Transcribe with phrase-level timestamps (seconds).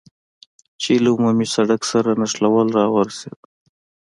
[0.81, 3.43] چې له عمومي سړک سره نښلېدل را ورسېدو.